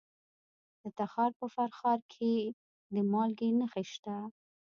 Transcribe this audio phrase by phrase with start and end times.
[0.81, 2.33] د تخار په فرخار کې
[2.93, 4.15] د مالګې نښې شته.